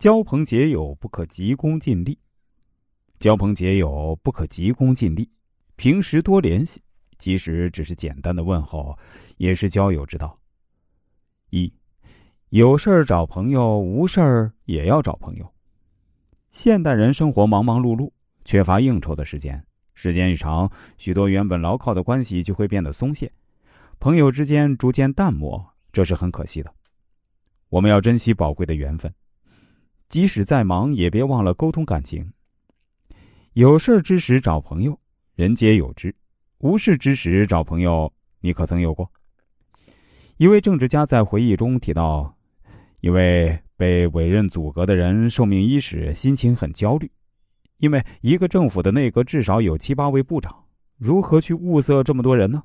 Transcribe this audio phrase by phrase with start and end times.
[0.00, 2.18] 交朋结友不可急功近利，
[3.18, 5.28] 交朋结友不可急功近利，
[5.76, 6.80] 平时多联系，
[7.18, 8.98] 即使只是简单的问候，
[9.36, 10.40] 也是交友之道。
[11.50, 11.70] 一，
[12.48, 15.46] 有事儿找朋友，无事儿也要找朋友。
[16.50, 18.10] 现代人生活忙忙碌碌，
[18.46, 19.62] 缺乏应酬的时间，
[19.92, 23.30] 时间一长，许多原本牢靠的关系就会变得松懈，
[23.98, 25.62] 朋友之间逐渐淡漠，
[25.92, 26.74] 这是很可惜的。
[27.68, 29.12] 我们要珍惜宝贵的缘分，
[30.10, 32.30] 即使再忙，也别忘了沟通感情。
[33.54, 35.00] 有事之时找朋友，
[35.34, 36.10] 人皆有之；
[36.58, 39.10] 无事之时找朋友，你可曾有过？
[40.36, 42.36] 一位政治家在回忆中提到，
[43.00, 43.58] 一位。
[43.80, 47.10] 被委任组阁的人受命伊始，心情很焦虑，
[47.78, 50.54] 因为一个政府的内阁至少有七八位部长，
[50.98, 52.62] 如何去物色这么多人呢？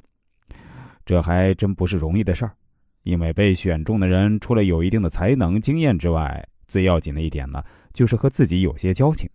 [1.06, 2.52] 这还真不是容易的事儿，
[3.04, 9.30] 因为被选中的人除了有一定的才能、经验之外，最要紧的一点呢，就是和自己有些交情。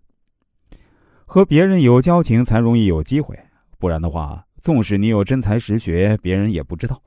[1.25, 3.39] 和别人有交情才容易有机会，
[3.79, 7.03] 不然的话，纵使你有真才实学，别人也不知道。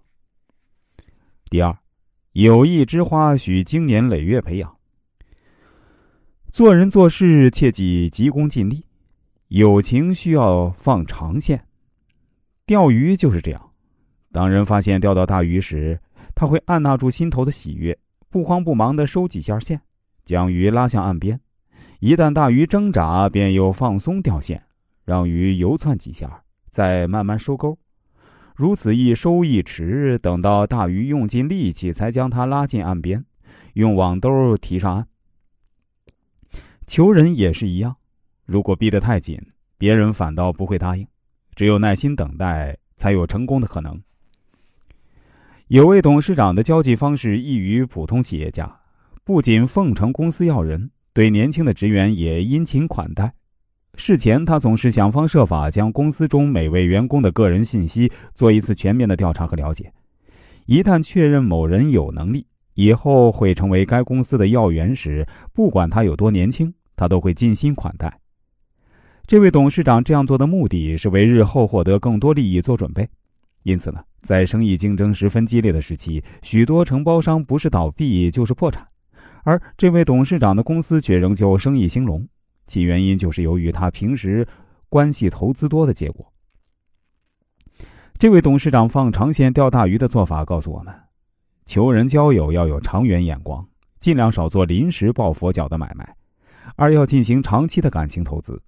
[1.50, 1.78] 第二。
[2.34, 4.76] 友谊之花，需经年累月培养。
[6.52, 8.84] 做人做事，切忌急功近利。
[9.50, 11.64] 友情需要放长线。
[12.66, 13.72] 钓鱼就是这样，
[14.32, 16.02] 当人发现钓到大鱼时，
[16.34, 17.96] 他会按捺住心头的喜悦，
[18.30, 19.80] 不慌不忙的收几下线，
[20.24, 21.40] 将鱼拉向岸边。
[22.00, 24.62] 一旦大鱼挣扎，便又放松钓线，
[25.06, 27.78] 让鱼游窜几下，再慢慢收钩。
[28.56, 33.24] 如此一收一持，等到大鱼用尽力气，才将它拉进岸边，
[33.74, 35.08] 用网兜提上岸。
[36.86, 37.96] 求人也是一样，
[38.46, 39.40] 如果逼得太紧，
[39.78, 41.08] 别人反倒不会答应。
[41.56, 44.00] 只有耐心等待，才有成功的可能。
[45.68, 48.80] 有位董事长的交际方式异于普通企业家，
[49.26, 53.34] 不仅奉承公司要人，对年轻的职员也殷勤款待。
[53.96, 59.90] 事前，他总是想方设法将公司中每位员工的个人信息做一次全面的调查和了解。
[60.66, 68.20] 一旦确认某人有能力，以后会成为该公司的要员时，不管他有多年轻，他都会尽心款待。
[69.26, 73.08] 这位董事长这样做的目的是为日后获得更多利益做准备。
[73.62, 78.86] 因此呢，在生意竞争十分激烈的时期，许多承包商不是倒闭就是破产，
[79.44, 82.28] 而这位董事长的公司却仍旧生意兴隆。
[82.66, 84.48] 其原因就是由于他平时
[84.90, 86.26] 关系投资多的结果。
[88.18, 90.96] 这位董事长放长线钓大鱼的做法告诉我们：
[91.66, 93.68] 求人交友要有长远眼光，
[94.00, 96.16] 尽量少做临时抱佛脚的买卖，
[96.78, 98.62] 二要进行长期的感情投资。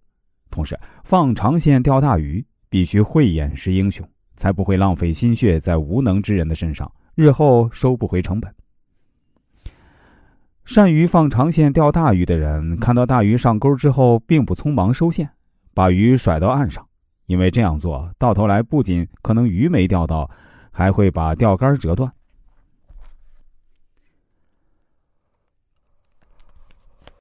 [0.51, 4.05] 同时，放长线钓大鱼必须慧眼识英雄，
[4.35, 8.53] 才不会浪费心血在无能之人的身上，日后收不回成本。
[10.75, 15.29] 善于放长线钓大鱼的人，看到大鱼上钩之后，并不匆忙收线，
[15.73, 16.85] 把鱼甩到岸上，
[17.27, 20.29] 因为这样做到头来不仅可能鱼没钓到，
[20.71, 22.11] 还会把钓竿折断。